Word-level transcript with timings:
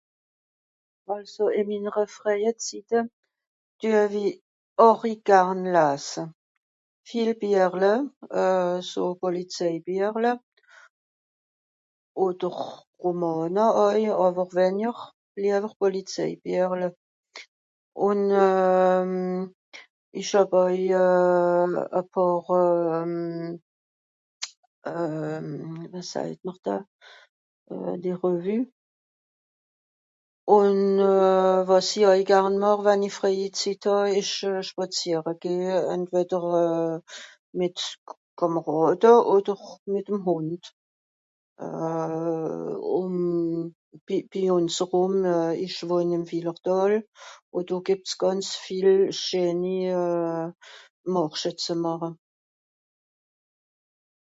Àlso 1.13 1.43
ìn 1.57 1.65
minnere 1.69 2.03
frèie 2.15 2.51
Zitte 2.65 2.99
düe-w-i 3.79 4.27
àri 4.87 5.13
garn 5.27 5.61
lase. 5.75 6.21
Viel 7.07 7.31
Biechle, 7.41 7.93
so 8.89 9.01
Polizèibiechle, 9.23 10.31
odder 12.25 12.57
Romàne 13.03 13.65
àui 13.83 14.03
àwer 14.25 14.49
wenjer, 14.57 14.97
liewer 15.41 15.73
Polizèibiechle. 15.81 16.87
Ùn 18.07 18.19
ìch 20.19 20.33
hàb 20.37 20.51
oei 20.63 20.83
e 21.99 22.01
pààr, 22.13 22.43
wie 25.91 26.03
sajt 26.11 26.39
mr 26.47 26.57
da, 26.65 26.75
des 28.03 28.17
Revues. 28.23 28.67
Ùn 30.57 30.77
wàs 31.69 31.89
i 31.99 32.01
àui 32.11 32.23
garn 32.29 32.55
màch 32.63 32.81
wenn 32.85 33.07
i 33.07 33.11
frèie 33.17 33.47
Zitt 33.59 33.83
hàà 33.87 34.11
ìsch 34.21 34.39
spàzìere 34.69 35.33
gehe, 35.41 35.75
entweder 35.95 36.45
mìt 37.57 37.75
Kàmàràde 38.39 39.11
odder 39.35 39.61
mìt'm 39.93 40.19
Hùnd 40.27 40.63
ùn 43.01 43.15
bi 44.31 44.41
ùns 44.55 44.75
erùm, 44.85 45.13
ìch 45.65 45.79
wohn 45.89 46.09
ìm 46.15 46.23
Wìllertàl, 46.29 46.93
ù 47.55 47.57
do 47.67 47.75
gìbbt's 47.85 48.13
gànz 48.21 48.47
viel 48.63 48.91
scheeni 49.21 49.77
màrche 51.13 51.51
ze 51.63 51.73
màche. 51.83 52.09